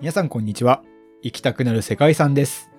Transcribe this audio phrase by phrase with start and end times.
[0.00, 0.84] 皆さんこんにちは。
[1.22, 2.70] 行きたくなる世界遺産です。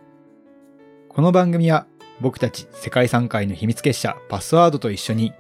[1.10, 1.86] この番組は
[2.22, 5.34] 僕たち世界遺産界の秘密結社パスワードと一緒に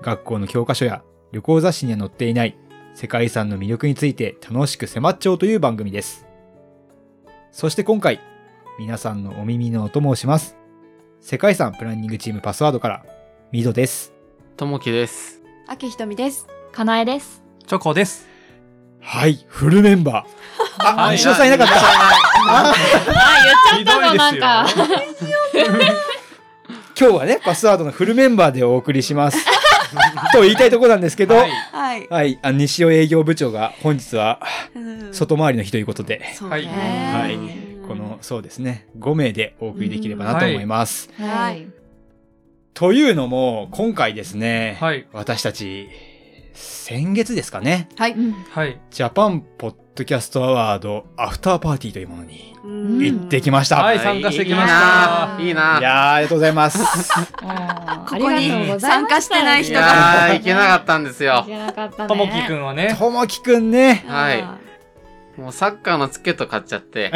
[0.00, 1.02] 学校の教科書や
[1.32, 2.56] 旅行雑誌には載っていない
[2.94, 6.26] 世界遺産の魅力について楽しく迫っちゃおうという番組です。
[7.52, 8.18] そして今回、
[8.78, 10.56] 皆さんのお耳のお供をします。
[11.20, 13.04] 世界遺産プランニングチームパスワードから、
[13.52, 14.14] ミドです。
[14.56, 15.42] ともきです。
[15.68, 16.46] 秋ひとみです。
[16.72, 17.42] かなえです。
[17.66, 18.29] チョコです。
[19.00, 20.40] はい、フルメンバー。
[20.84, 21.74] あ、はい西野さんいなかった。
[21.74, 21.78] あ
[22.70, 22.74] あ、
[23.74, 24.66] 言っちゃったの、なんか。
[26.98, 29.38] 今日はね、パスワードのフルメンバーでお送りします。
[30.32, 32.06] と言いたいところなんですけど、は、はいい。
[32.08, 32.38] はい。
[32.42, 34.38] あ西尾営業部長が本日は
[34.74, 37.38] うん外回りの日ということで、はいはい
[37.88, 41.10] この、そうですね、5名でお送りできればなと思います。
[41.18, 41.66] はい。
[42.74, 45.06] というのも、今回ですね、はい。
[45.12, 45.88] 私たち、
[46.54, 48.12] 先月ですかね、はい。
[48.12, 48.80] うんはい。
[48.90, 53.82] ジャパンポッドキャストアワードアフターパーティーというものにうん行ってきました。
[53.82, 56.78] はいい、参加してきましいいなたいいなやー、ありがとうございます。
[57.42, 61.50] あ ここに参加してないい人がいけなかったんですよい。
[61.50, 62.08] けなかったね。
[62.08, 62.96] ともきくんはね。
[62.98, 64.58] ともきくんね、はいあ
[65.36, 67.10] もうサッカーのチケット買っちゃって、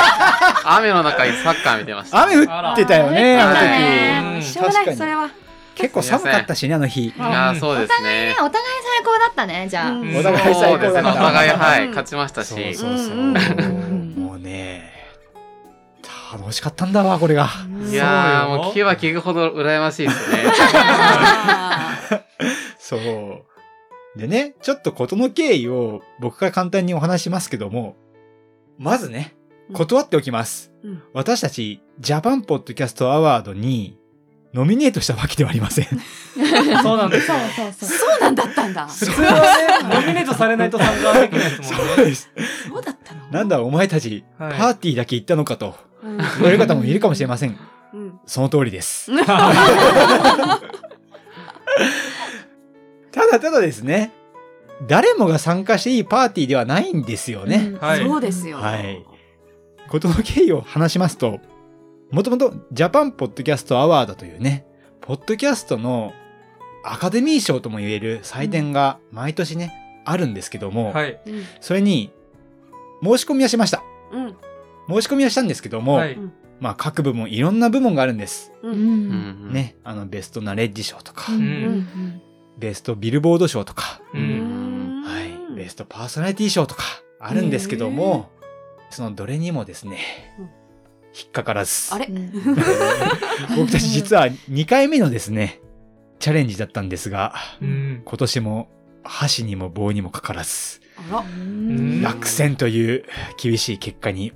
[0.64, 2.22] 雨の中にサッカー見てました。
[2.22, 4.46] 雨降ってたよね、あのね時。
[4.46, 5.28] しょうがない、それは。
[5.78, 7.06] 結構寒かったしね、あの日。
[7.06, 8.36] いやー、そうですねね。
[8.40, 8.54] お互い
[8.96, 9.90] 最高だったね、じゃあ。
[9.90, 12.48] うんお互い最高だったお互い、はい、うん勝ちましたし。
[12.48, 13.16] そうそうそう。
[13.16, 14.92] もうね、
[16.32, 17.48] 楽しかったんだわ、これが。
[17.90, 20.42] いやもう聞けば聞くほど羨ましいですね。
[20.74, 21.96] あ
[22.78, 24.18] そう。
[24.18, 27.96] でね、ちょっと事の経緯を僕が簡単にお話ししますけども、
[28.78, 29.36] まずね、
[29.72, 30.72] 断っておきます。
[30.82, 33.97] うん私たち、ジャパンポッドキャストアワードに、
[34.54, 35.86] ノミネートしたわけではありません。
[36.82, 37.26] そうなんです。
[37.26, 37.98] そうそうそう。
[37.98, 38.86] そうなんだったんだ。
[38.86, 41.94] 普通はね、ノミネートされないと参加できないですもんね。
[41.96, 42.30] そうです。
[42.68, 43.26] そうだったの？
[43.30, 47.58] なんだ、お前たち、はいパーティーだけ行ったのかと、うん言われる方もいるかもしれません。
[47.92, 49.10] うんその通りです。
[53.12, 54.12] ただただですね、
[54.86, 57.70] 誰もが参加していいパーティーではないんですよね。
[57.74, 58.58] うんはいそうですよ。
[58.58, 59.04] はい。
[59.88, 61.40] ことの経緯を話しますと、
[62.10, 64.66] もともとジャパンポッドキャストアワードというね、
[65.00, 66.12] ポッドキャストの
[66.84, 69.72] アカデミー賞とも言える祭典が毎年ね、
[70.06, 71.20] あるんですけども、はい。
[71.26, 72.10] うんそれに
[73.02, 73.82] 申し込みはしました。
[74.12, 74.36] うん
[74.88, 76.18] 申し込みはしたんですけども、はい。
[76.60, 78.52] まあ各部門、いろんな部門があるんです。
[78.62, 79.52] ううんん。
[79.52, 82.22] ね、あのベストナレッジ賞とか、うんうん
[82.56, 84.18] ベストビルボード賞とか、う。
[84.18, 86.82] うんんはい、ベストパーソナリティ賞とか
[87.20, 88.30] あるんですけども、
[88.90, 89.98] そのどれにもですね、
[90.38, 90.57] うん
[91.18, 91.92] 引っかからず。
[91.92, 92.06] あれ？
[92.06, 92.32] うん
[93.56, 95.60] 僕たち実は2回目のですね、
[96.20, 98.02] チャレンジだったんですが、うん。
[98.04, 98.68] 今年も
[99.02, 100.80] 箸にも棒にもかからず、
[102.02, 103.04] 落選という
[103.42, 104.32] 厳しい結果に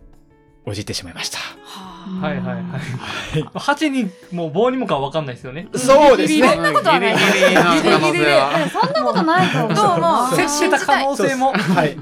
[0.64, 1.38] 応じてしまいました。
[1.38, 2.56] ははいはいはい。
[2.56, 5.68] はい8にも棒にもかは分かんないですよね。
[5.74, 6.48] そうですね。
[6.48, 7.16] そんなことはない。
[7.18, 9.74] そんなことないと思う。
[9.74, 11.52] どうも接してた可能性も。
[11.52, 11.96] はい。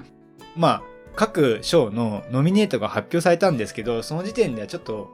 [0.57, 0.83] まあ、
[1.17, 5.11] 各賞のノミネートが発表されたんですけど、その時点ではちょっと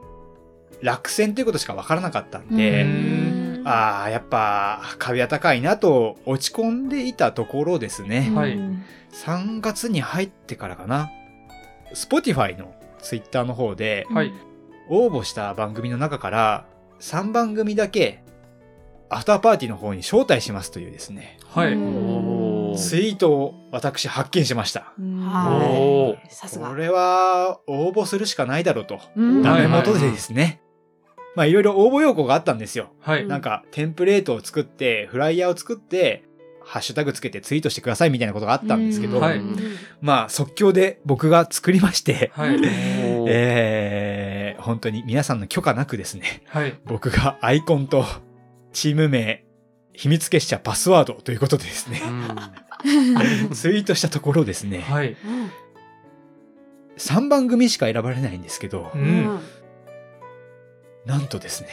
[0.81, 8.31] 落選ということしかわからなかったんで、うんああ、やっぱ壁は高いなと落ち込んでいたところですね。
[8.33, 8.57] はい
[9.11, 11.09] 3月に入ってからかな。
[11.93, 14.33] Spotify のツイッターの方ではい。
[14.89, 16.65] 応募した番組の中から
[17.01, 18.23] 3番組だけ
[19.09, 21.75] アフターパーティーの方に招待しますというですね、はい。
[22.77, 24.93] ツイートを私発見しました。
[24.97, 26.33] はい。
[26.33, 26.69] さすが。
[26.69, 28.99] これは応募するしかないだろうと。
[29.15, 30.61] うんダメはい元でですね。
[31.35, 32.89] まあいろいろ応募要項があったんですよ。
[32.99, 33.27] はい。
[33.27, 36.23] なんかテンプレートを作って、フライヤーを作って、
[36.67, 39.41] ハッシュタグつけてツイートしてくださいみたいなことがあったんですけど、うんはい
[40.01, 42.59] まあ即興で僕が作りまして、はい。
[43.29, 46.73] えー、本当に皆さんの許可なくですね、はい。
[46.85, 48.05] 僕がアイコンと
[48.73, 49.45] チーム名、
[49.93, 52.01] 秘密結社パスワードということでですね、
[53.53, 55.11] ツイートしたところですね、はい。
[55.11, 55.17] うん
[56.97, 59.39] 3番組しか選ばれないんですけどう、うんん。
[61.05, 61.69] なんとですね、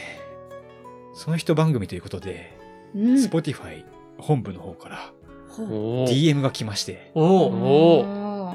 [1.15, 2.55] その一番組ということで、
[2.95, 3.83] うん Spotify
[4.17, 5.11] 本部の方から
[5.57, 8.53] DM が来まして、当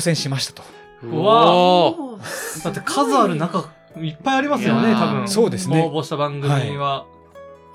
[0.00, 0.62] 選しましたと。
[1.02, 1.92] うわ
[2.62, 3.68] だって数ある中、
[4.00, 5.28] いっぱいありますよね、多分。
[5.28, 7.06] そうですね応募した番組は。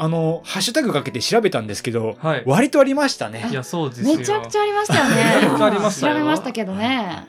[0.01, 2.43] あの、ハッシュタグかけて調べたんですけど、はい。
[2.45, 3.45] 割とありましたね。
[3.51, 4.17] いや、そうですよ。
[4.17, 5.23] めちゃくちゃありましたよね。
[5.61, 7.27] ありましたよ調べましたけどね。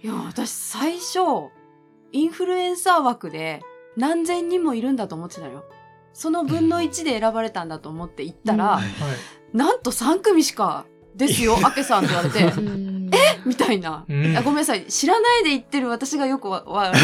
[0.00, 1.18] いや、私最初、
[2.12, 3.60] インフルエンサー枠で
[3.96, 5.64] 何千人もいるんだと思ってたよ。
[6.12, 8.84] その分の1で選ばれたんだと思って行ったら、うんはい。
[9.52, 10.86] なんと3組しか
[11.16, 12.60] ですよ、アケさんって言われて。
[13.44, 14.04] う んみたいな。
[14.08, 14.84] うんあごめんなさい。
[14.86, 17.00] 知らないで言ってる私がよくわ わ悪い。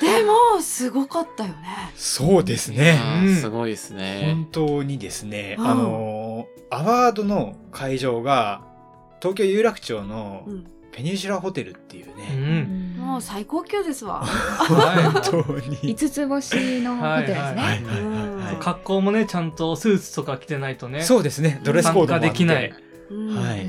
[0.00, 1.56] でも、すごかったよね。
[1.96, 2.98] そうですね。
[3.40, 4.22] すごいですね。
[4.34, 8.60] 本当にですね、うんあのーアワードの会場が、
[9.20, 12.96] 東京有楽町のうんペニンシュラホテルっていううね、ん。
[12.98, 14.24] もう最高級ですわ。
[14.24, 15.78] は 本当に。
[15.94, 17.62] 五つ星のホテルですはいね。
[17.62, 18.56] はいはいうんはいい。
[18.58, 21.02] 格好もね、ちゃんとスーツとか着てないとね。
[21.02, 22.72] そうですね、ドレスコードもあって参加できない。
[23.10, 23.66] うんはい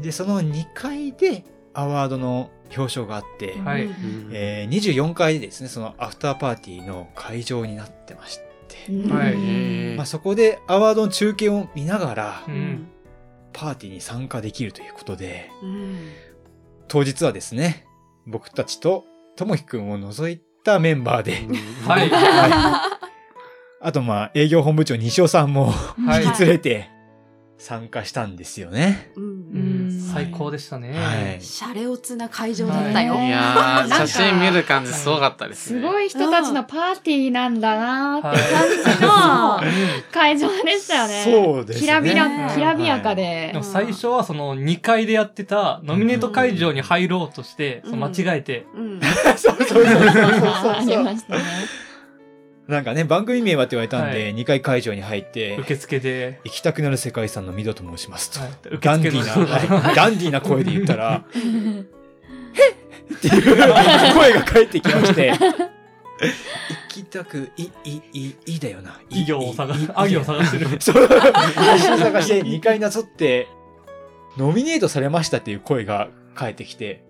[0.00, 1.44] で、その2階で
[1.74, 3.86] アワードの表彰があって、はい。
[3.86, 4.30] うん。
[4.32, 8.14] えー24階でですね、そのアフターパーティーの会場になって。
[8.14, 8.38] まし
[8.68, 9.12] て、うん。
[9.12, 9.96] はい。
[9.96, 12.58] まあ、そこでアワードの中継を見ながらう、うん。
[12.58, 12.88] ん
[13.52, 15.98] パーティーに参加できるということで、うん。
[16.88, 17.84] 当日はですね、
[18.26, 19.04] 僕たちと
[19.36, 21.40] ともひくんを除いたメンバーで、
[21.86, 22.10] はい。
[23.82, 25.70] あとまあ営業本部長西尾さんも
[26.06, 26.24] はい。
[26.24, 26.90] 引き連れて
[27.60, 29.12] 参加したんですよね。
[30.12, 30.92] 最高でしたね。
[30.92, 31.42] はい。
[31.42, 33.14] シャレオツな会場だったよ。
[33.14, 35.80] はいいや写真見る感じすごかったですね。
[35.80, 39.60] すごい人たちのパーティーなんだなーっては
[40.10, 41.24] 感じの会場でしたよね。
[41.24, 49.00] そうですねきらびらねきらびやかで最初はその2階でやってたノミネート会場に入ろうとして、間違えて、うん。
[49.36, 50.96] そうそうそうそうそうあり。
[50.96, 51.42] ましたね。
[52.70, 58.40] なんかね、番組名はって言われたんはで、2階会場に入って、受付で、行きたくなる世界遺産のミドと申しますと。
[58.40, 58.50] はい。
[58.80, 59.94] ダンディーな、はい。
[59.96, 65.38] ダンディーな声で言ったら、 っていう声が返ってきまして、行
[66.88, 69.00] きたく、い、い、い、いいだよな。
[69.08, 70.68] い行を探いいあ行を探してる。
[70.80, 71.08] そう。
[71.76, 73.48] 一緒に探して2回なぞって、
[74.36, 77.02] ノミネートされましたっていう声が返ってきて、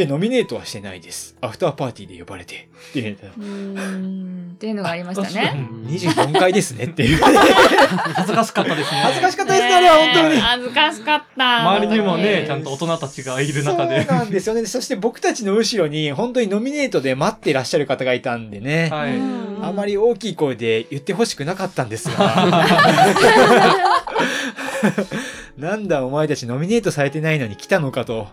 [0.00, 1.34] え、ノミネートはしてないです。
[1.40, 2.68] アフターパーティーで呼ばれて。
[2.90, 5.50] って言ううーんっていうのがありましたうね。
[5.60, 7.20] ん24回ですねっていう。
[7.20, 9.00] 恥ずかしかったですね。
[9.02, 10.34] 恥ずかしかったですね、あれは本当に。
[10.36, 11.60] ね恥ずかしかった。
[11.78, 14.04] 周りにもね、えーちゃんと大人たちがいる中で。
[14.04, 14.66] そうなんですよね。
[14.66, 18.90] そして僕たちの後ろに本当にノミネートで待っていらっしゃる方がいたんでね。
[18.92, 19.16] はい。
[19.16, 22.64] うんあまり大きい声で言ってほしくなかったんですが。
[25.58, 28.28] なんだお前たちノミネートされてないのに来たのかと。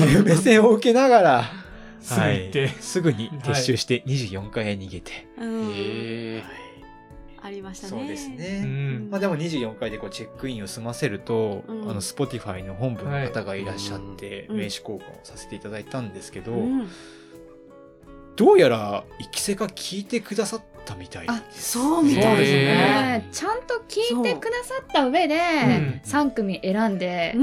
[0.00, 1.42] い う目線を受けながら、
[2.06, 2.52] はい。
[2.80, 5.26] すぐに撤収して24階へ逃げて。
[5.38, 5.72] うん。
[5.74, 6.42] へ
[7.40, 7.90] ありましたね。
[7.90, 8.62] そうですうね。
[8.62, 9.10] ん。
[9.10, 11.90] まあでも24階でこうチェックインを済ませると、うん。
[11.90, 14.56] あの、 Spotify の本部の方がいらっしゃって、うん。
[14.58, 16.88] 名刺交換をさせていただいたんですけど、うん。
[18.36, 21.72] どうやら、生きせが聞いてくださったみたいです。
[21.72, 22.74] そうみたいですへね。
[22.74, 23.28] ね。
[23.32, 27.36] ちゃんと聞いてくださった上でん3組選んで。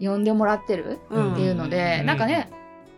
[0.00, 2.06] 呼んでもらってるうんっていうので、うん。
[2.06, 2.50] なんかね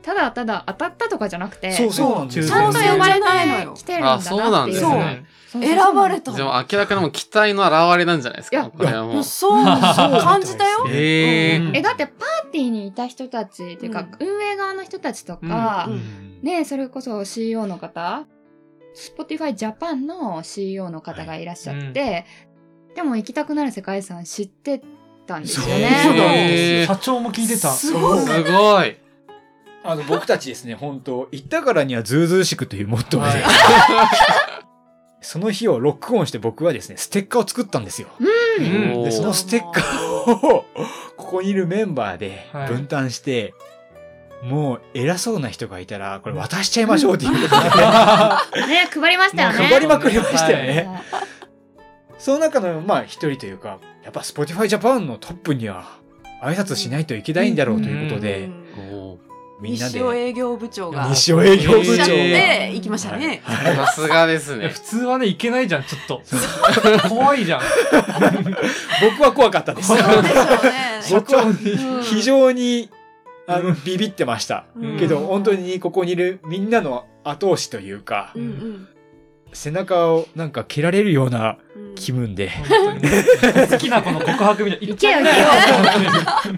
[0.02, 2.18] ただただ当たったとかじゃなくてそうそう。
[2.18, 4.34] なんですちゃんと呼ばれてないのよ来てるんだなっていう。
[4.36, 5.24] あそうなんですね。
[5.60, 6.32] 選ばれた。
[6.32, 8.56] でも明らかにもう期待の表れなんじゃないですか。
[8.56, 8.70] いや。
[8.70, 9.24] これはもう。
[9.24, 10.86] そう、感じたよ。
[10.90, 11.76] へーうん。
[11.76, 16.40] えだってパーティーにいた人たちっていうか、運営側の人たちとか、うん。
[16.42, 18.26] ねそれこそ CEO の方
[18.96, 22.24] Spotify Japan の CEO の方がいらっしゃって、
[22.94, 24.82] でも行きたくなる世界遺産知って
[25.26, 26.80] たんですよそうなんね。
[26.80, 27.70] へー社長も聞いてた。
[27.70, 28.20] すごい。
[28.20, 28.96] すごい。
[29.84, 33.44] あの、僕たちですね、本当行ったからにはずうずうしくというモットーで、
[35.20, 38.08] その日をロックオンして僕はですね、ステッカーを作ったんですよ。
[38.18, 40.64] うんで、そのステッカーを、
[41.16, 43.54] ここにいるメンバーではい分担して、
[44.42, 49.66] もう偉そうな人がいたら、これ渡しちゃいましょうっていうことで、 ね配りましたよね。
[49.66, 50.88] 配りまくりましたよはね。
[52.18, 55.84] その中の、まあ一人というか、やっぱ Spotify Japan のトップには
[56.42, 59.18] 挨拶しないといけないんだろうということで、お
[59.60, 61.08] みんなで西尾営業部長が。
[61.08, 63.42] 西尾営業部長おっしゃっがて行きましたね。
[63.44, 64.80] ーさすがですね 普。
[64.80, 66.22] 通はね、いけないじゃん、ちょっと。
[67.08, 67.60] 怖いじゃん。
[69.00, 69.88] 僕は怖かったです。
[69.88, 70.30] そうでしょうね。
[71.10, 71.54] 僕はうん
[72.02, 72.90] 非常に
[73.48, 74.64] あのうんビビってました。
[74.76, 78.88] うんけど本当にここにいるみんなの後押しというかう、ん
[79.52, 82.50] 背中をなんか蹴られるようなうん気分で、
[83.70, 84.86] 好きな子の告白みたいな。
[84.88, 85.46] 行けよ行けよ。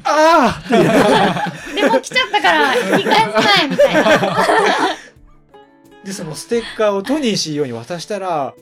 [0.04, 4.36] ああでも来ちゃったから言い返せないみたいな。
[6.04, 8.54] で、そのステッカーをトニー CEO に渡したら、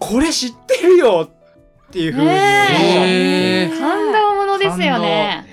[0.00, 5.46] これ知ってるよっていう風におっしゃって、へー感動ものですよね。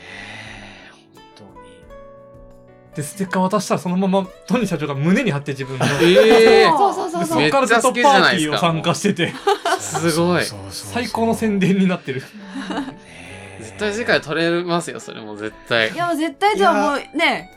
[2.97, 5.85] で、ステッカー渡したらそのままトニー社長が胸に貼って自分の。
[5.99, 7.27] で ええそうそうそうそう。
[7.27, 9.33] そこからずっとパーティーを参加してて、
[9.79, 12.23] すごいそうそうそう最高の宣伝になってる。
[13.61, 15.95] 絶対次回取れますよ、それも絶対い。
[15.95, 17.51] や、絶対とはもうね、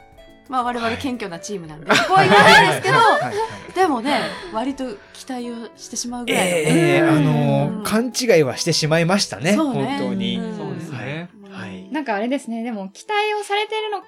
[0.51, 3.35] まあ我々謙虚なチームなんで、そこは言わないですけど、はいはい
[3.75, 4.21] でもね、
[4.53, 6.49] 割と期待をしてしまうぐらい。
[6.49, 10.39] ええあうんの、勘違いはしてしまいましたね、ね本当に。
[10.39, 11.31] うんそうですね。
[11.51, 11.85] はい。
[11.85, 14.03] ななんかあれですね、でも期待をされてるの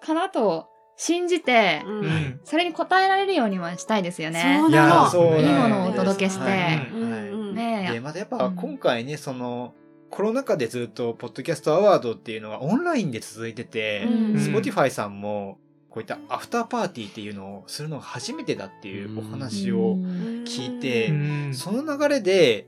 [0.00, 2.06] かなと信じて、ううん。
[2.06, 2.40] ん。
[2.44, 4.58] それに応えられるようにはしたいですよね。
[4.60, 5.10] そうなの。
[5.10, 6.44] そういいものをお届けして。
[6.44, 7.92] ねえ。
[7.94, 9.72] で、またやっぱ今回ね、その、
[10.10, 14.34] コロナ禍でずっと、ポッドキャストアワードっていうのがオンラインで続いてて、うん。
[14.34, 21.12] Spotify さんも、こういったアフターパーティーっていうのをするのが初めてだっていうお話をうん聞いて、う
[21.48, 21.54] ん。
[21.54, 22.66] その流れで、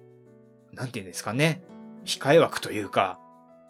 [0.73, 1.63] なんていうんですかね、
[2.05, 3.19] 控え枠というか、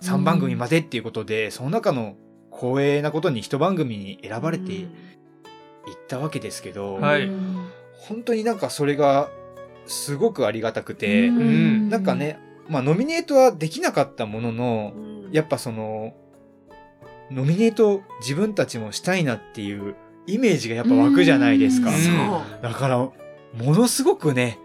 [0.03, 2.17] 3番組までっていうことで、その中の
[2.53, 4.89] 光栄なことに一番組に選ばれていっ
[6.09, 7.31] たわけですけど、はい。
[7.93, 9.31] 本当になんかそれが
[9.87, 11.89] すごくありがたくて、ん。
[11.89, 15.31] なんか、ね、まあノミネートはできなかったものの、うん。
[15.33, 16.15] やっぱその、
[17.31, 21.91] ノミネート自分たちもしたいなっていうイメージがやっぱ湧くじゃないですか。
[22.61, 23.13] だから、も
[23.55, 24.59] のすごくね、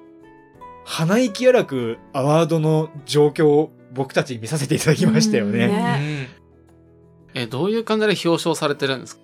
[0.84, 5.52] 鼻息荒くアワードの状況を僕たちに見させていただきましたようん。
[5.54, 5.68] ね。
[5.68, 6.30] ね
[7.42, 9.22] え、どういう感じで表彰されてるんですか？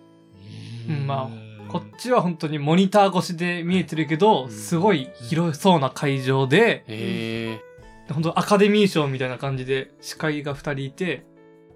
[0.89, 1.29] うんま
[1.70, 7.60] こっちは本当にモニター越しで見えてるけど、すごい広そうな会場で、へ
[8.08, 8.13] え。
[8.13, 11.25] 本当アカデミー賞みたいな感じで司会が二人いて、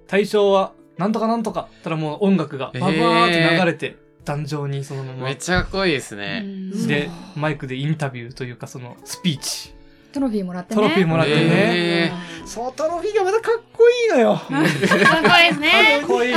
[0.05, 5.35] 対象はなんとかなんとかったらもう音楽がババーって流れて、壇上にそのままめっ。
[5.37, 6.45] ちゃかっこいいですね。
[6.87, 9.73] で、マイクでインタビューというかそのスピーチ。
[10.11, 10.75] トロフィーもらってね。
[10.75, 11.41] トロフィーもらってね。
[11.45, 12.11] へ
[12.45, 14.35] そのトロフィーがまたかっこいいのよ。
[14.35, 15.99] かっこいいですね。
[16.01, 16.33] かっこいい。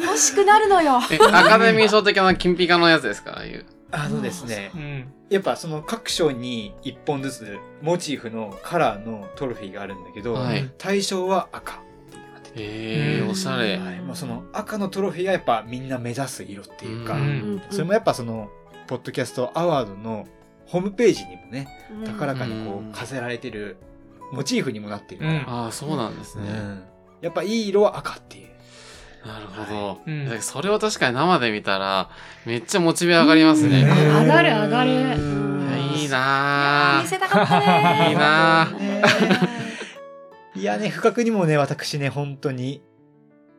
[0.00, 1.00] 欲しくなるのよ。
[1.10, 3.32] え、アカデミー賞的な金ピカのやつですか？
[3.32, 3.64] ああいう。
[3.90, 5.12] あのですねう、ん。
[5.30, 11.80] やっぱその各賞に一本ずつモチーフのカラーのトロフィーがあるんだけど、はい対象は赤
[12.54, 13.76] え、うんおしゃれ。
[13.76, 18.50] はいまあ、その赤のトロフィーがやっぱみんな目指す色っていうか、うんそれもやっぱその
[18.86, 20.26] ポッドキャストアワードの
[20.68, 21.66] ホームページにもね
[22.18, 23.76] 高らかにこうんう飾られてる
[24.32, 26.48] モチーフにもなってるから、うんああ、そうなんですね。
[26.48, 26.82] うん
[27.20, 28.48] やっぱいい色は赤っていう。
[29.26, 30.00] なるほど。
[30.06, 32.10] うんだからそれを確かに生で見たら、
[32.46, 33.82] めっちゃモチベ上がりますね。
[33.82, 34.90] うん上がる上がる。
[34.90, 35.14] いや
[35.78, 36.98] いいいやなぁ。
[37.00, 38.06] ー見せたかったね。
[38.10, 39.02] いいなぁね
[40.54, 42.82] いやね、不覚にもね、私ね、本当に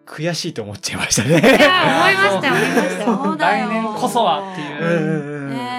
[0.06, 1.50] 悔しいと思っちゃいましたいやね。
[1.50, 1.62] 思い
[2.16, 3.24] ましたよ思いました よ。
[3.24, 5.78] そうだよ来年こそはっていううんうんうん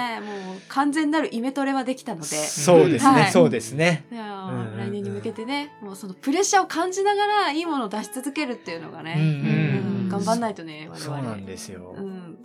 [0.70, 2.26] 完全なるイメトレはできたので。
[2.26, 4.06] そうですね、はいそうですね。
[4.10, 9.26] 来年に向けてね、もうそのプレッシャーを感じながらいいものを出し続けるっていうのがね、うんう
[9.66, 10.98] ん頑張んないとね、我々。
[10.98, 11.94] そうなんですよ。
[11.96, 12.38] うん。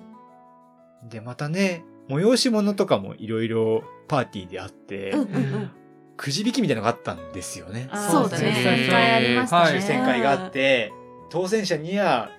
[1.08, 5.72] で、またね、催し物とかもいろいろパーティーであって、うんうんうん。
[6.18, 7.90] くじ引きみたいなのがあったんですよね。
[8.12, 9.78] そうだね抽選会ありましたね。
[9.80, 10.94] 抽選会があって、
[11.30, 12.30] 当選者には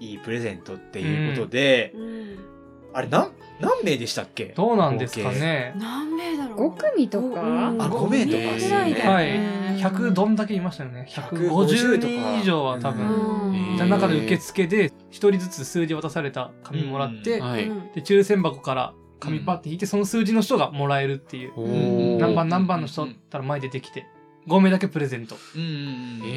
[0.00, 2.57] いいプレゼントっていうことで、うん
[2.92, 3.30] あれ何、
[3.60, 4.46] 何名でしたっけ？
[4.56, 5.74] どうなんですかね。
[5.76, 7.42] 何名だろう？5組とか？
[7.42, 7.82] うん。
[7.82, 9.82] あ5名とか五ぐらいだよはねい。
[9.82, 11.06] 100どんだけいましたよね。
[11.08, 13.76] 150 150とか人以上は多分。
[13.76, 17.68] う中で受付で一人ずつ数字渡された紙もらって、はい。
[17.68, 22.18] うんで抽選箱から紙パッて引いてその数字の人がもらえるっていう。
[22.18, 24.06] 何番何番の人だったら前出てきて
[24.46, 25.36] 5名だけプレゼント。
[25.54, 26.30] うんうんうん。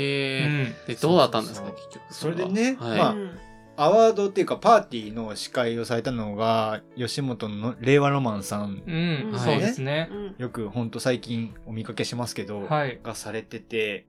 [0.88, 1.67] で、どうだったんですか？
[1.67, 2.13] そう結局。
[2.13, 2.98] それでねはい。
[2.98, 3.38] まあうん
[3.77, 10.09] アワードっていうかパーティーの司会をされたのが、吉本の令和ロマンさん、うん、はいそうですね。
[10.11, 10.35] うん。
[10.37, 12.99] よくほんと最近お見かけしますけど、はい。
[13.01, 14.05] がされてて、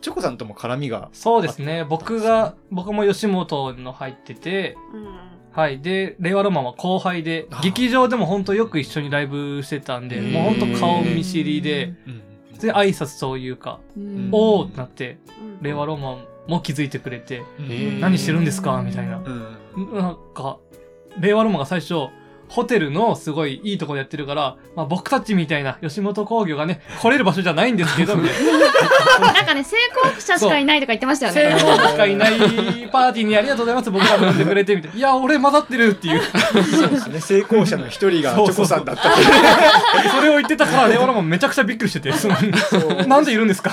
[0.00, 1.84] チョコさんとも絡みが、そうですね。
[1.84, 5.18] 僕が、僕も吉本の入ってて、うん。
[5.52, 5.80] はい。
[5.80, 11.94] で、令和ロマンは後輩であ、劇場でも本当よく一緒にライブしてたんで、もう本当顔見知りで、
[12.60, 14.28] で、挨拶というか、うん。
[14.32, 15.62] おーってなって、うん。
[15.62, 17.42] 令和ロマンも気づいてくれて、
[18.00, 18.82] 何してるんですか？
[18.82, 19.18] みたいな。
[19.18, 20.58] うんなんか、
[21.20, 22.08] 令和ロマンが最初、
[22.48, 28.44] ホテルのすごいいいところでやってるから、まあ僕たちみたいな吉本興業がね、来れる場所じゃないんですけど、みたい
[29.20, 29.32] な。
[29.32, 31.58] なんかね、成功者しかいないとか言ってましたよね。
[31.58, 32.38] 成功者しかいない
[32.92, 33.90] パーティーにありがとうございます。
[33.90, 34.96] 僕らも呼んでくれて、みたいな。
[34.96, 36.22] いや、俺混ざってるっていう。
[36.22, 37.20] そうですね。
[37.20, 42.12] 成功者の一人がチョコさんだったってそれを言ってたから、令和ロマンめちゃくちゃびっくりしてて、
[43.08, 43.72] なんでいるんですか？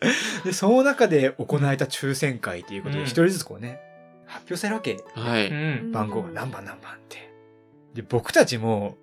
[0.44, 3.80] で、その中で行われた抽選会ということで、うん一人ずつこうね、
[4.26, 4.96] 発表されるわけ。
[5.14, 5.48] はい。
[5.48, 5.92] うん。
[5.92, 7.30] 番号が何番何番って。
[7.94, 8.96] で、僕たちも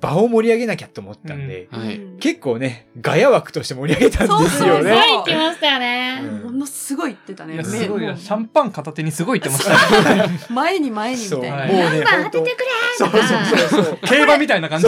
[0.00, 4.90] 場を盛り上げなきゃと思ったんで、はいうん結構ね、ガヤ枠として盛り上げたんですよそうね。
[4.90, 6.20] はい、行きましたよね。
[6.22, 7.64] うんものすごい言ってたね。
[7.64, 8.00] すごい。
[8.02, 10.52] シャンパン片手にすごい言ってました。
[10.52, 11.64] 前に前にみたいな。
[11.64, 12.66] ね、番本当当ててくれ
[12.98, 13.22] そうそう
[13.68, 13.98] そうそう。
[14.02, 14.86] 競馬みたいな感じ。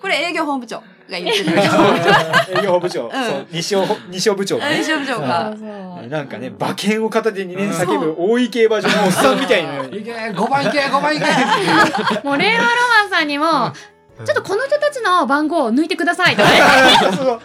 [0.00, 2.46] これ営業本部長が言ってた。
[2.60, 4.84] 営業部長、んそう西尾、西尾部長がね営。
[4.86, 5.54] 業部長そうが。
[5.58, 5.64] そ
[6.04, 9.84] うなんかね、馬券を片手にね、うん叫ぶ大井競馬場のおっさんみたいな。
[9.84, 11.24] いけ、5番いけ、5番いけ
[12.22, 12.66] もう令和ロ
[13.02, 13.72] マンさんにも、
[14.18, 16.60] ちょっとこの人たちの番号を抜いてくださいとかね。
[17.00, 17.40] そうそう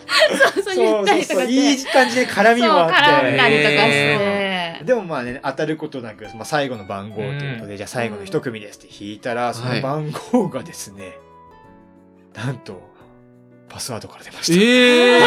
[0.53, 1.43] そうそう言ったりとか。
[1.43, 2.95] いい感じで絡みもあって。
[2.95, 4.81] 絡んだりとかして。
[4.83, 11.17] でもまあね、当たることなく、まあ、最後の番号ということで、じゃあ最後の一組ですって引いたら、その番号がですね、
[12.35, 12.81] なんと、
[13.69, 14.59] パスワードから出ました。
[14.59, 15.21] ええ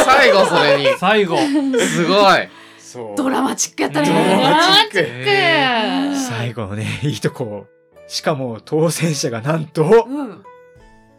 [0.04, 0.86] 最後それに。
[0.98, 1.38] 最後。
[1.78, 2.48] すごい。
[3.16, 4.42] ドラマチックやったドラね。
[4.42, 7.66] マチックえ最後のね、いいとこ。
[8.06, 10.42] しかも、当選者がなんと、うん。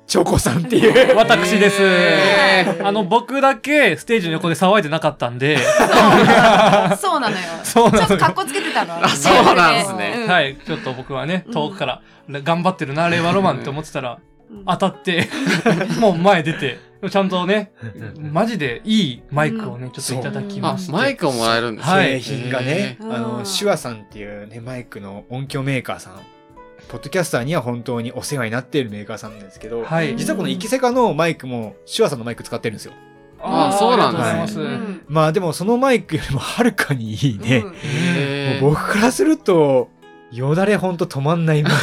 [0.10, 1.14] チョコさんっていう。
[1.16, 1.78] 私です。
[1.82, 2.86] えー。
[2.86, 7.20] あの、僕だけステージの横で騒いでなかったんで、そう。
[7.20, 7.46] なのよ。
[7.64, 8.02] そうなのよ。
[8.02, 9.06] ちょっと格好つけてたの。
[9.06, 10.22] あそうなんすね。
[10.24, 10.28] うん。
[10.28, 11.54] はい、ちょっと僕はね、うん。
[11.54, 14.18] 遠くから、頑張ってるな、令和ロマンって思ってたら、
[14.52, 14.66] うん。
[14.66, 15.30] 当たって、
[16.02, 17.72] もう前出て、ちゃんとね、
[18.18, 20.92] マジでいいマイクをね、ちょっといただきあまし、て。
[20.92, 21.94] マイクをもらえるんですね。
[21.94, 22.08] はい。
[22.08, 26.39] 製品がね、えーあの、うん手話さんっていうね、マイクの音響メーカーさん。
[26.88, 30.16] ポッドキャスターには本当にお世話になっているメーカーさんなんですけど、はい。
[30.16, 32.94] 実はこのイキセカのマイクも、手話さんのマイク使ってるんですよ。
[33.42, 34.76] あそうなんですねありがとうござい。
[34.76, 37.60] うんまあでもそのマイクよりもはるかにいいね。
[37.60, 37.74] うん
[38.18, 39.90] えーもう僕からすると、
[40.32, 41.80] よだれほんと止まんないマイク。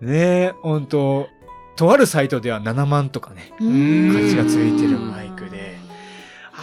[0.06, 1.28] ねえ、ほんと、
[1.76, 5.76] とあるサイトでは7万とかね、うん価値がついてるマイクで、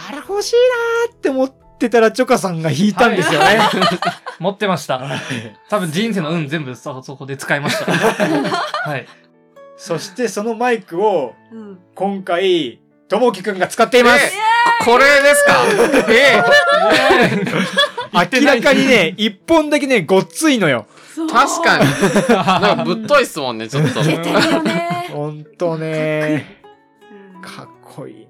[0.08, 0.54] あれ欲しい
[1.08, 3.58] なーって思ってたらチョカさんが弾いたんですよね。
[4.38, 4.98] 持ってました。
[4.98, 5.20] はい
[5.68, 7.92] 多分人生の運全部そそこで使いました。
[8.90, 9.06] はい。
[9.76, 14.32] そしてそのマイクをうん今回、ともきくんが使っています。
[14.84, 15.64] これですか？
[16.12, 16.42] え
[18.12, 20.86] 明らかにね、一本だけね、ごっついのよ。
[21.32, 21.84] 確かに。
[22.28, 24.00] なんかぶっといっすもんね、ちょっと。
[24.00, 25.08] いけてるよね。
[25.12, 26.56] ほんとね。
[27.36, 28.25] うんかっこいいの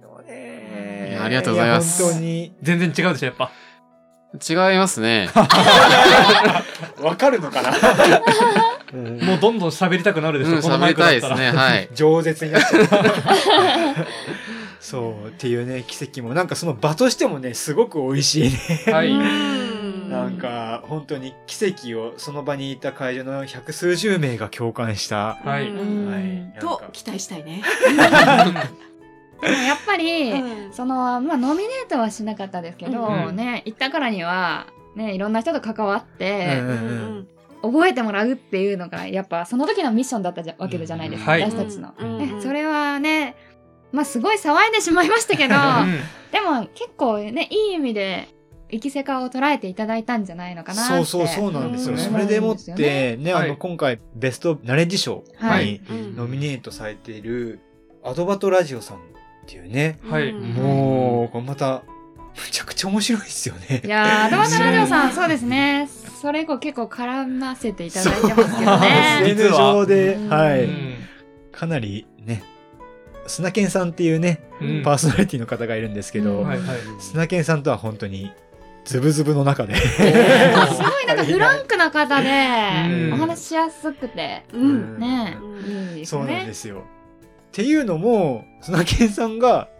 [1.06, 1.16] いね。
[1.16, 2.52] やありがとうございますや本当に。
[2.62, 3.50] 全然違うでしょ、やっぱ。
[4.48, 5.30] 違いますね。
[7.00, 7.70] わかるのかな？
[8.92, 11.50] う んもうどんどん喋りたくなるでしょ、うん、このマ喋りたいですね。
[11.52, 11.88] はい。
[11.94, 12.86] 饒舌になっちゃう。
[14.80, 18.92] そう、っていうね、奇跡も、なんかその場としてもね、すごく美味しいね。
[18.92, 19.10] はい。
[19.10, 25.38] うんなんか、本当に奇跡を、その場にいた会場の百数十名が共感した。
[25.44, 26.60] はいうんはい。
[26.60, 27.62] とか期待したいね。
[29.40, 30.72] でもやっぱり、うん。
[30.72, 37.28] そのまあノミネートはしなかったですけど、うんね行ったからにはねいろんな人と関わって、うんうん
[37.62, 43.34] 覚えてもらうっていうのがやっぱその時のミッションだったじゃわけじゃないですか、はい私たちの、うんね、それはね
[43.92, 45.98] まあすごい騒いでしまいましたけどうん
[46.30, 48.28] でも結構ねいい意味で
[48.70, 51.94] 生きせかを捉えていただいたんじゃないのかなってそうそうそうなんですよ。
[51.94, 52.00] うん。
[52.00, 55.66] それでもって、ね、あの、はい今回、ベストナレッジ賞はい。
[55.66, 57.60] にうんノミネートされている、
[58.02, 58.98] アドバトラジオさん
[59.46, 60.30] っていうね、はい。
[60.30, 61.82] うんもう、これまた、
[62.34, 63.80] むちゃくちゃ面白いですよね。
[63.84, 63.88] い。
[63.88, 65.12] やーアドバンドラジオさん。
[65.12, 65.88] そうですね。
[66.20, 69.18] それ以降結構絡ませていただいてますけどね。
[69.22, 70.28] SNS 上で、うん。
[70.28, 70.94] はい、うん
[71.52, 72.44] かなりね、
[73.26, 74.82] 砂犬さんっていうね、うん。
[74.82, 76.44] パーソナリティの方がいるんですけど。
[77.00, 78.30] 砂犬さんとは本当に、
[78.84, 79.74] ズブズブの中で。
[79.80, 82.28] すごいなんかフランクな方で
[82.88, 83.12] うん。
[83.14, 84.44] お話ししやすくて。
[84.52, 84.98] うん。
[84.98, 85.38] ね。
[85.40, 85.88] うん。
[85.92, 86.84] いいですそうなんですよ。
[87.56, 89.70] っていうのも、砂犬さんが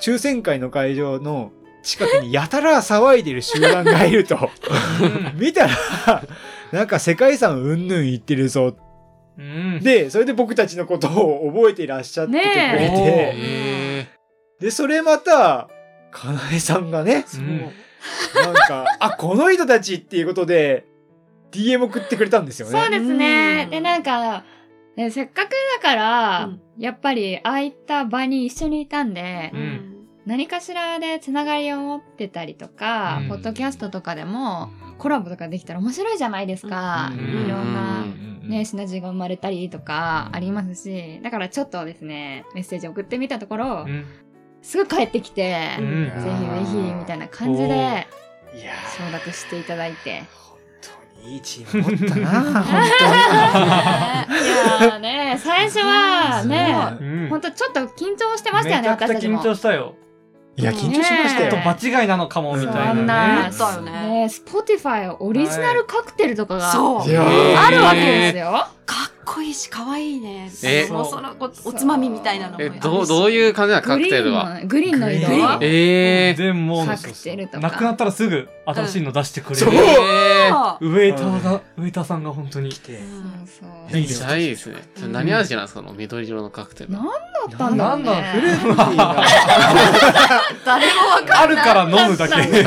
[0.00, 4.48] 抽選会の会場の近くにやたら騒いでる集団がいると、
[5.34, 5.76] 見たら、
[6.72, 8.74] なんか世界遺産うんぬん言ってるぞ。
[9.36, 9.80] うん。
[9.82, 14.08] で、それで僕たちのことを覚えていらっしゃっててくれて、
[14.58, 15.68] で、それまた、
[16.10, 17.60] かなえさんがね、うん。
[17.60, 20.86] なんか、あ、この人たちっていうことで、
[21.52, 22.80] DM 送ってくれたんですよね。
[22.80, 23.64] そうですね。
[23.64, 23.70] うん。
[23.70, 24.42] でなんか
[24.96, 26.60] ねせっかくだからうん。
[26.78, 29.92] やっぱりああいった場に一緒にいたんでうん。
[30.26, 33.28] 何かしらでつながりを持ってたりとかうん。
[33.28, 37.10] ポッドキャストとかでもコラボとかできたら面白いじゃないですか。
[37.12, 37.18] うん。
[37.46, 38.04] いろんなう
[38.46, 38.48] ん。
[38.48, 44.06] ね、シナジーが生まれたりとかありますし、だからちょっとですね、メッセージ送ってみたところ、うん。
[44.62, 46.04] すぐ帰ってきて、うん。
[46.06, 46.30] ぜ
[46.64, 48.06] ひぜひみたいな感じで
[48.54, 50.22] いや承諾していただいて。
[51.26, 52.86] いいチーム持ったな、 本い
[54.48, 59.42] やーね、最初はね、うんほんとちょっと緊張してましたよね、めちゃくちゃ緊私たちも。
[59.42, 59.94] 張したよ。
[60.56, 61.50] いや、緊張しましたよ。
[61.50, 63.34] ちょっと場違いなのかもみたいそんなね。
[63.42, 68.66] な、そうだよねね、スポティファイオリジナルカクテルとかがそうあるわけですよ。
[68.86, 70.48] かっこいいし可愛いね。
[70.62, 72.70] えそのそのこおつまみみたいなのもあえ。
[72.70, 74.60] どう、どういう感じなのカクテルは？
[74.60, 75.28] の、グリーンの色？
[75.28, 76.40] グリーンえー。
[76.40, 77.58] でもカクテルとか。
[77.60, 79.78] なくなったらすぐ新しいの出してくれそうる。
[79.78, 80.54] えー。
[80.54, 82.78] あウェイターが、ウェイターさんが本当に来。
[82.78, 82.98] て。
[82.98, 83.06] そう
[83.60, 83.92] そう。
[83.92, 84.76] めっちゃいいですね。
[84.94, 86.90] じゃあ何味なんですか、この緑色のカクテル。
[86.90, 87.04] なん
[87.48, 88.04] だったんだろうね。
[88.04, 89.24] なんフルーティーな
[90.64, 91.38] 誰もわかんない。
[91.38, 92.36] あるから飲むだけ。
[92.46, 92.66] ね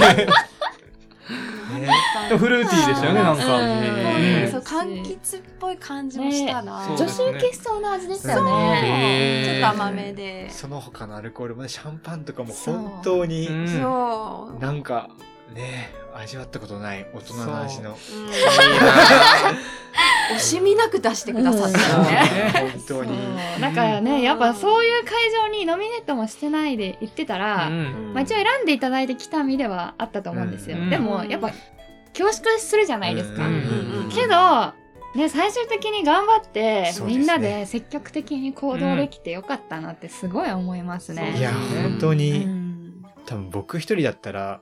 [2.37, 3.57] フルーティーでしたよね、なんか。
[3.57, 3.63] うん。
[3.63, 8.47] へーそう柑橘っぽい感じもしたな、女子受けしそうな味でしたよそう。
[8.47, 9.59] ね。
[9.59, 13.67] へーと甘めで、その他のアルコールもね、シャンパンとかも本当に、うん。
[13.67, 14.59] そう。
[14.59, 15.09] なんか、
[15.53, 17.97] ね、味わったことない大人の味の。
[20.35, 23.17] 惜しみなく出してくださったよね、本当に。
[23.59, 28.11] だからね、やっぱそういう会場にノミネートもしてないで行ってたら、うん。
[28.13, 30.77] まあ、一応選んでいただいてきた身ではあったと思うんですよ。
[30.77, 30.89] うん。
[30.89, 31.51] でもやっぱ
[32.17, 33.43] 恐縮するじゃないですか。
[34.13, 34.73] けど、
[35.15, 36.93] ね、最終的に頑張って、ね。
[37.05, 41.35] みんなで積極的に行動できてよかったなってすごい思いますね。
[41.37, 44.61] いや、うんう本当に、ん多分僕一人だったら、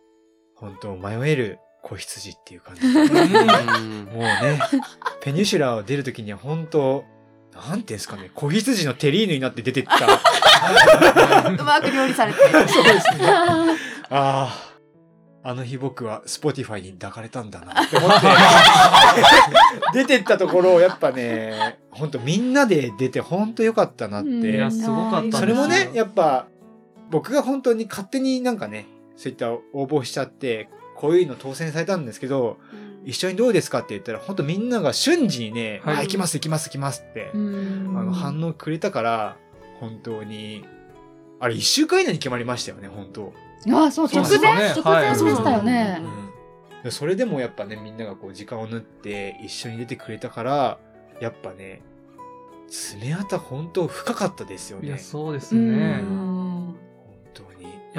[0.55, 2.85] 本当迷える子羊っていう感じ。
[2.85, 4.59] うんもうね、
[5.21, 7.05] ペニュシュラを出るときには本当、
[7.53, 10.05] なんていうんですかね、子羊のテリーヌになって出てった。
[11.49, 13.25] うまく料理されてそうですね。
[13.29, 13.77] あ
[14.09, 14.77] あ、
[15.43, 18.27] あの日僕は Spotify に抱かれたんだなって思って、
[19.93, 24.29] 出てったところをやっぱね、本当みんなで出て本当良かったなって。
[24.29, 26.47] うんいや、すごかったそれもね、やっぱ、
[27.09, 32.57] 僕が本当に勝手になんかね、そういった応募しちゃって、こういうの当選されたんですけど、
[33.05, 39.37] 一緒にどうですかって言ったら、本当みんなが瞬時にね、はいあ、行きます行きます行きますって、うんあの、反応くれたから、
[39.79, 40.65] 本当に、
[41.39, 43.33] あれ一週間以内に決まりましたよね、本当。
[43.71, 46.01] あそう、直前、そうですね直前でしたよね。
[46.83, 50.79] うん、それでもやっぱね、みんながこう時間を縫って一緒に出てくれたから、
[51.21, 51.81] やっぱね、
[52.67, 54.99] 爪痕本当深かったですよいや、ね。
[54.99, 56.01] そうですうね。
[56.01, 56.36] ん本当に。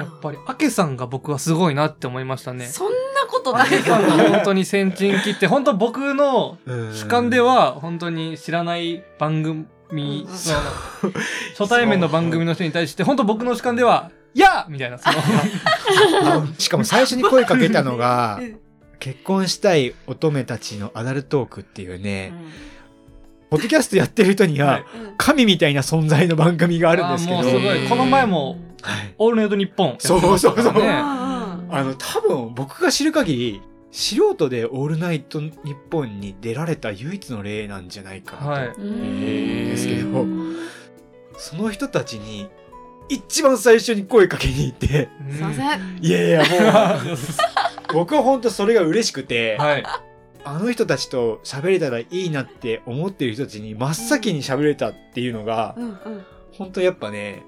[0.03, 2.65] やっぱり、アケさんが僕はすごいなって思いましたね。
[2.65, 3.67] そんなことない。
[3.67, 10.59] アケさんが本当に先陣切って、本当僕の主観では本当に知らない番組うんその
[11.57, 16.47] 初対面の番組の人に対して本当僕の主観では「やみたいなその。
[16.59, 18.59] しかも最初に声かけたのが う、ん。
[18.99, 22.33] 結婚したい乙女たちのアダルトークっていうね、
[23.49, 24.85] ポッドキャストやってる人にははい。
[25.17, 27.87] 神みたいな存在の番組があるんですけど、すごい。
[27.87, 30.39] この前もはい「オールナイトニッポン」やってそうそう。
[30.39, 30.55] そう
[31.71, 33.61] あの、多分僕が知る限り、
[33.91, 35.53] 素人でオールナイト日
[35.91, 38.47] 本に出られた唯一の例なんじゃないかなと。
[38.49, 38.67] はい。
[38.77, 40.25] うんですけど
[41.37, 42.49] その人たちに、
[43.07, 45.99] 一番最初に声かけに行って、うんすいません。
[46.01, 47.17] いやいや、もう、
[47.93, 49.83] 僕は本当それが嬉しくて、はい。
[50.43, 56.25] あの人たちと喋れたらいいなって思ってる人たちに真っ先に喋れたっていうのが、うんうん。
[56.53, 57.43] 本当やっぱね、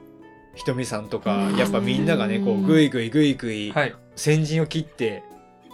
[0.55, 1.57] ひとみさんとかう、ん。
[1.57, 3.95] やっぱみんながね、こう、ぐいぐいぐいぐい、はい。
[4.15, 5.23] 先陣を切って、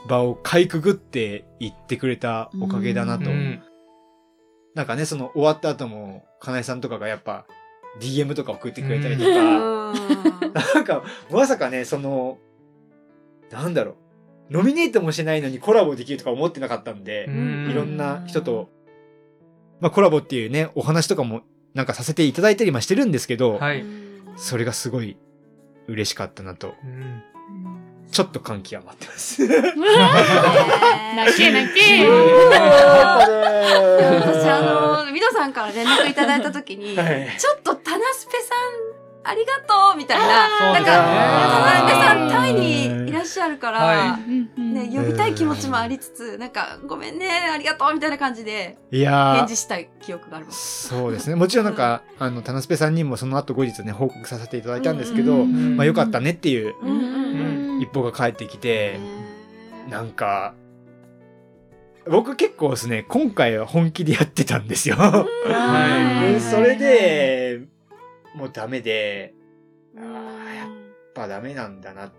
[0.07, 3.29] 場をかいくぐって言ってくれたおかげだなと。
[3.29, 3.61] うん。
[4.75, 7.45] なんかね、その終わった後も、かなえさんとかがやっぱ、
[7.99, 9.93] DM とか送ってくれたりとうか、ん。
[10.53, 12.37] なんか、まさかね、その、
[13.51, 13.95] なんだろ
[14.49, 17.67] う、ノミネートもしないのにコラボできるとか思ってなかったんで、うん。
[17.71, 18.69] いろんな人と、
[19.79, 21.41] まあコラボっていうね、お話とかも
[21.73, 23.83] なんかさせていただいたりもしてるんですけど、はい
[24.37, 25.17] それがすごい
[25.87, 27.23] 嬉しかったなと、うん。
[28.11, 29.45] ちょっと感極まってます。
[29.47, 29.61] 泣
[31.37, 32.07] け泣け。
[32.07, 32.13] 私
[34.49, 37.35] あの、ミドさんから連絡いただいたときに、はい。
[37.37, 38.57] ちょっとタナスペさん、
[39.27, 40.91] ありがとうみたいな、そうですねなんか、
[41.61, 49.35] タナスペさんタイにいらっしゃるから、はね、呼びたい気持ちもありつつ、なんか、ごめんね、ありがとうみたいな感じで、いやー。
[49.39, 50.87] 返事したい記憶があります。
[50.87, 51.35] そうですね。
[51.35, 57.81] もちろんなんか、あの、タナスペさんにもその後後日ね、報告させていただいたんですけど、うんまあよかったねっていううんうんうん。
[57.81, 59.27] 一報が返ってきて、ね
[59.89, 60.53] なんか、
[62.09, 64.95] 僕結構ですね、今回は本気でやってたんですよ。
[64.97, 65.25] は
[66.29, 66.33] い。
[66.33, 67.61] でそれで、
[68.37, 69.33] もうダメで、
[69.97, 70.69] あうんーやっ
[71.15, 72.15] ぱダメなんだなって。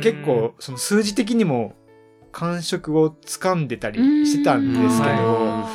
[0.00, 1.74] 結構、その数字的にも
[2.32, 5.68] 感触を掴んでたりしてたんですけど、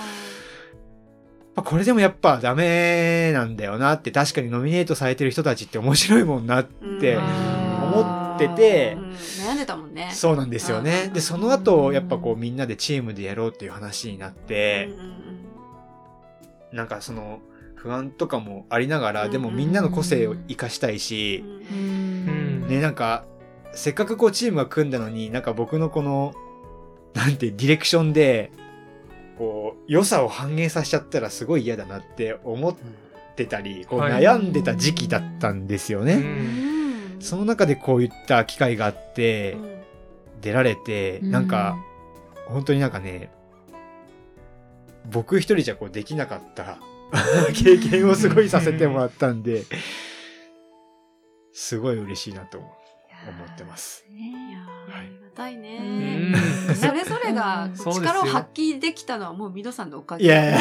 [1.63, 10.11] これでもやっぱダメなんだよなって、確かにノミネートされてる人たちって面白いもんなって思っててうん悩んでたもんね。
[10.13, 11.09] そうなんですよね。
[11.13, 14.89] で、その後、やっぱこうみんなでチームでやろうっていう話になって
[16.73, 17.39] なんかその
[17.85, 19.31] 不安とかもありながら、うん。
[19.31, 21.43] でもみんなの個性を活かしたいし、
[22.67, 23.25] ね、なんか、
[23.73, 26.33] せっかくこうチームが組んだのに、なんか僕のこの、
[27.13, 28.51] なんて、ディレクションで、
[29.37, 32.75] こう、良さを反映させちゃったらすごい嫌だなって思っ
[33.35, 36.15] てたり、こうはい悩んでた時期だったんですようね。
[36.15, 37.17] ん。
[37.19, 39.57] その中でこういった機会があって、
[40.41, 41.77] 出られて、なんか、
[42.47, 43.29] 本当になんかね、
[45.11, 46.79] 僕一人じゃこうできなかった
[47.53, 49.63] 経験をすごいさせてもらったんで、
[51.53, 52.67] すごい嬉しいなと思
[53.53, 54.05] ってます。
[54.09, 54.59] いや
[54.97, 56.31] ありがたいうね。
[56.31, 56.35] ん
[56.75, 60.25] それぞれが力を発揮できたのはもうミドさんのおかげ。
[60.25, 60.59] いやいや。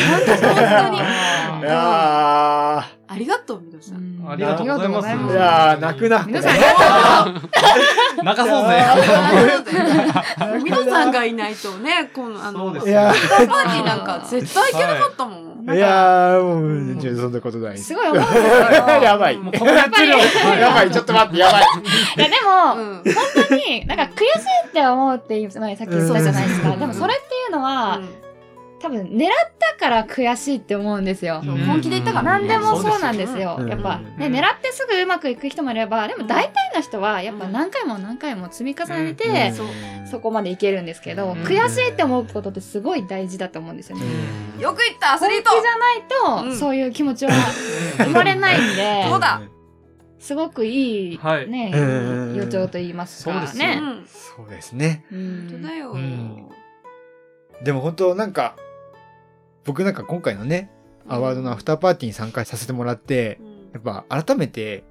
[3.07, 3.99] ありがとう、ミドさん。
[3.99, 6.25] うんありがとうございますーいやー泣くな。
[6.25, 8.69] 皆さんありがとう泣かそう
[9.65, 10.63] ぜ。
[10.65, 15.54] ミドさんがいないとね、この、あの、パーティーなんか絶対行けなかったもん。
[15.73, 16.59] いやーも
[17.01, 17.79] う、そんなことない。
[17.79, 18.23] すごい思うん
[19.03, 19.37] やばい。
[19.39, 20.19] もうここでやってるよ。
[20.61, 21.63] やばい、ちょっと待って、やばい。
[21.63, 23.03] いやでも、うん。
[23.05, 23.15] 本
[23.49, 24.25] 当になんか悔し
[24.67, 28.01] いって思うって前さっき言ったじゃないですか、うんでもそれっていうのは、
[28.85, 33.57] 多分狙ったから悔しいって思うんですよ、そう本気で言ったから何でもそうなんですよ。
[33.59, 33.69] うん。
[33.71, 39.67] やっぱ、ね、うん狙ってすぐうまくいく人もいればでも大体の人はやっぱ何回も何回も積み重ねて、そう。
[40.11, 41.45] そこまでいけるんですけど、うん。
[41.45, 44.05] 悔しいって思うことってすごい大事だと思うんですよね、
[44.61, 45.51] よく言った、アス本リート。
[45.51, 46.59] 気じゃないと、うん。
[46.59, 47.33] そういう気持ちは
[47.97, 49.41] 生まれないんで そうだ。
[50.19, 51.49] すごくいい、はい。
[51.49, 51.81] ね、う
[52.33, 52.35] ん。
[52.35, 53.33] 予兆と言いますか。
[53.33, 53.67] そうですよ。
[53.67, 53.81] ね。
[53.83, 54.07] うん。
[54.07, 55.07] そうですね。
[55.11, 55.49] うん。
[55.51, 55.93] 本当だよ。
[55.93, 56.49] うん。
[57.63, 58.57] でも本当なんか、
[59.65, 60.71] 僕なんか今回のね、
[61.09, 63.55] アワードのアフターパーティーに参加させてもらって、うん。
[63.73, 64.85] やっぱ改めて、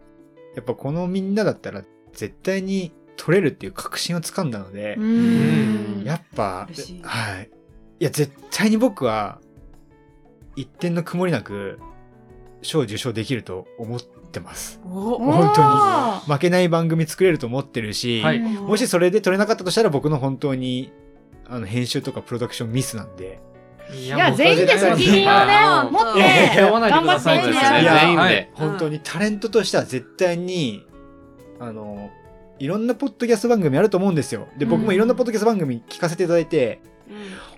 [0.56, 1.84] やっぱこのみんなだったら
[2.14, 6.04] 絶対に取れるっていう確信をつかんだので、うん。
[6.06, 6.68] やっぱ
[7.04, 7.50] はい。
[8.00, 9.40] いや、絶対に僕は、
[10.56, 11.80] 一点の曇りなく、
[12.62, 14.80] 賞受賞できると思ってます。
[14.86, 15.62] お本当
[16.28, 16.34] に。
[16.34, 18.40] 負けない番組作れると思ってるし、はい。
[18.40, 20.92] もしそれで取れなかったとしたら僕の本当に、
[21.48, 23.40] あの、編集とかプロダクションミスなんで。
[23.92, 28.22] いいや全員で責任をねはい持って頑張くださいっていってそうですねいや全員で。
[28.22, 28.50] はい。
[28.54, 30.86] 本当にタレントとしては絶対に、
[31.60, 32.10] あの、
[32.60, 34.48] いろんなポッドキャスト番組あると思うんですよ。
[34.58, 36.82] で、僕もいろんなポッドキャスト番組聞かせていただいて、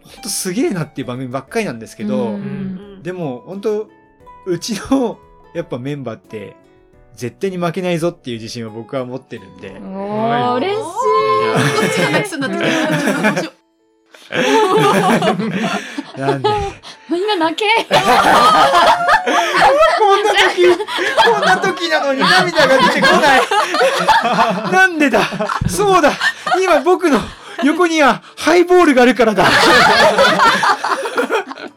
[0.03, 2.37] 本当すげえなっていう番組ばっかりなんですけど、
[3.03, 3.89] でも本当
[4.45, 5.19] うちの
[5.53, 6.55] やっぱメンバーって
[7.13, 10.81] 絶対に負けないぞっていう自信は僕は持ってるんで、おー嬉しい。
[10.81, 10.89] こ
[11.85, 13.55] っちが泣きそうになってきた。
[16.17, 16.49] なんで？
[17.09, 17.65] みんな泣け。
[17.85, 17.95] こ
[20.15, 20.67] んな時
[21.23, 23.41] こんな時なのに涙が出てこない。
[24.71, 25.21] なんでだ？
[25.67, 26.11] そうだ。
[26.61, 27.19] 今僕の
[27.63, 29.45] 横にはハイボールがあるからだ。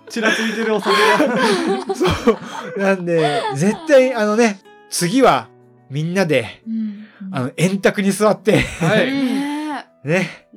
[0.08, 1.94] ちらついてるお酒が。
[1.94, 2.38] そう。
[2.80, 5.48] なんで絶対あのね次は
[5.90, 6.62] みんなで
[7.30, 9.12] あの円卓に座ってはい。
[10.06, 10.48] ね。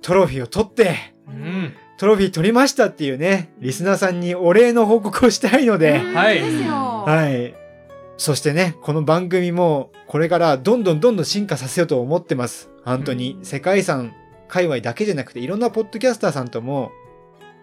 [0.00, 1.74] トロフィーを取ってうん。
[1.98, 6.72] トロフィー取りましたっていうね、リスナーさんにお礼の報告をしたいので、はいですよ。
[7.04, 7.54] はい。
[8.16, 12.70] そしてね、この番組もこれからどんどんどんどん進化させようと思ってます。
[12.84, 13.40] 本当に。
[13.42, 14.12] 世界遺産
[14.46, 16.92] 界隈だけじゃなくて、いろんなポッドキャスターさんとも、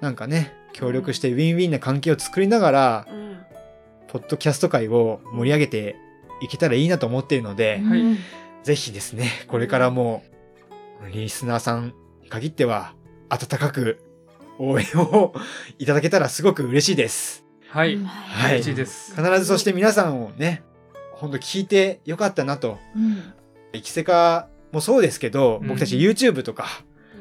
[0.02, 3.26] なんかね、協力してウィンウィンな関係を作りながら、うん
[4.08, 5.98] ポッドキャスト界を盛り上げて
[6.40, 8.18] いけたらいいなと思っているので、はい
[8.64, 10.24] ぜひですね、これからも、
[11.14, 11.94] リスナーさん
[12.24, 12.96] に限っては、
[13.30, 14.00] 温かく
[14.60, 15.34] 応援を
[15.80, 17.46] いただけたらすごく嬉しいです。
[17.70, 17.98] はい。
[17.98, 19.16] はい嬉しいです。
[19.16, 20.64] 必ずそして皆さんをね、
[21.14, 22.78] ほんと聞いてよかったなと。
[22.96, 23.34] うん
[23.74, 26.66] 生きせかもそうですけど、うん僕たち YouTube とか、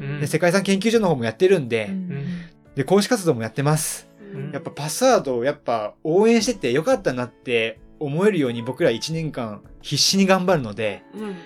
[0.01, 1.91] うんで世界遺産研究所の方もやってるんで、
[2.77, 4.09] で、講師活動もやってます。
[4.33, 11.37] うんやっぱパスワードをやっぱ応援しててよかったなって思えるように僕ら1年間必死に頑張るので、うん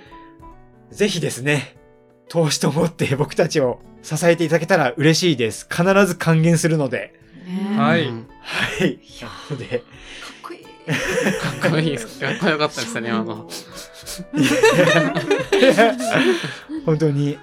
[0.91, 1.77] ぜひですね、
[2.29, 5.67] 投資と思って僕たちを支えていただけたら嬉しいです。
[5.71, 7.19] 必ず還元するので。
[7.77, 8.99] はいうんはい。
[9.21, 9.81] なので、かっ
[10.43, 10.65] こいい。
[11.61, 12.21] かっこいいです。
[12.21, 13.49] かっこよかったですね、今の。
[16.87, 17.39] 本当に、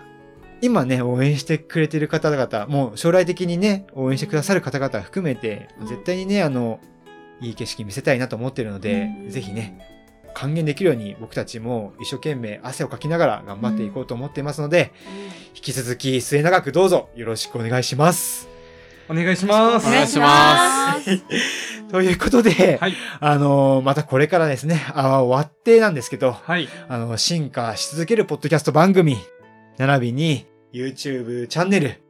[0.62, 6.80] 今ね、応援してくれてる方々、もう将来的にね、応援してくださる方々含めて、うん絶対にね、あの、
[7.42, 9.95] いい景色見せたいなと思ってるので、うんぜひね、
[10.36, 14.92] 還元できるように僕たちも一生懸命汗をかきながら頑張っていこうと思っていますので、
[15.56, 18.50] 引き続き末永くどうぞよろしくお願いします。
[19.10, 19.88] お願いします。
[19.88, 20.96] お願いしま
[21.90, 22.96] ということで、はい。
[23.20, 26.68] あのまたこれからですね、あ終わってなんですけど、はい。
[26.90, 29.18] あの、進化し続けるポッドキャスト番組、
[29.78, 32.02] 並びに YouTube チャンネル、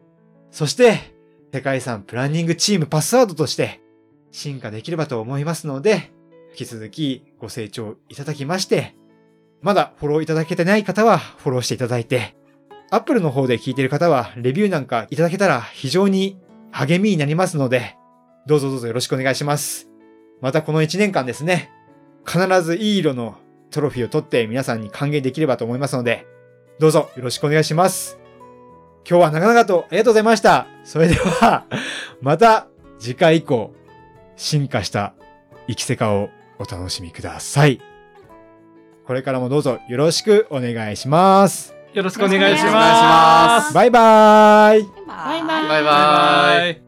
[0.50, 1.14] そして
[1.54, 3.82] 世界遺産プランニングチームパスワードとして
[4.32, 6.15] 進化できればと思いますので、
[6.56, 8.96] 引き続きご清聴いただきまして、
[9.62, 12.38] まだフォローいただけてない方はフォローしていただいて、
[12.92, 16.40] Apple の方で聞いている方はレビューなんかいただけたら非常に
[16.72, 17.98] 励みになりますので、
[18.48, 19.90] どうぞどうぞよろしくお願いします。
[20.40, 21.72] またこの1年間ですね、
[22.26, 23.36] 必ずいい色の
[23.70, 26.26] トロフィーを取って皆さんに還元できればと思いますので、
[26.80, 28.18] どうぞよろしくお願いします。
[29.08, 30.68] 今日は長々とありがとうございました。
[30.86, 31.66] それでは、
[32.22, 33.74] また次回以降、
[34.38, 35.16] 進化した
[35.68, 37.80] 生きせかをお楽しみください。
[39.06, 41.76] これからもどうぞよろしくお願いします。
[41.94, 42.80] よろしくお願いしよろしくお願いしま。
[42.80, 46.85] ますバイバーイバイバイバイバイバイバイ。